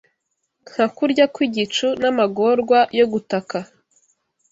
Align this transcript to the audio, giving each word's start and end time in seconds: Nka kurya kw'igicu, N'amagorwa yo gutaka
Nka 0.71 0.85
kurya 0.95 1.25
kw'igicu, 1.33 1.87
N'amagorwa 2.01 2.79
yo 2.99 3.05
gutaka 3.11 3.57